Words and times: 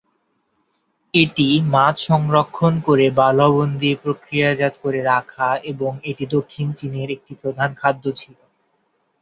এটি 1.13 1.45
মাছ 1.73 1.95
সংরক্ষণ 2.07 2.73
করে 2.87 3.05
বা 3.17 3.27
লবণ 3.39 3.69
দিয়ে 3.79 3.95
প্রক্রিয়াজাত 4.03 4.73
করে 4.83 4.99
রাখা 5.11 5.49
এবং 5.71 5.91
এটি 6.09 6.25
দক্ষিণ 6.35 6.67
চীনের 6.79 7.09
একটি 7.11 7.33
প্রধান 7.41 7.69
খাদ্য 7.77 8.03
ছিল। 8.15 8.37